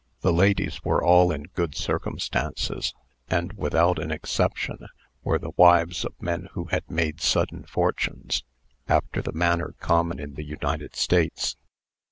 [0.21, 2.95] The ladies were all in good circumstances,
[3.29, 4.87] and, without an exception,
[5.21, 8.43] were the wives of men who had made sudden fortunes,
[8.87, 11.55] after the manner common in the United States.